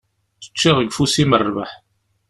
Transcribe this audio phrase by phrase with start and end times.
[0.49, 1.71] Ččiɣ deg ufus-im rrbeḥ.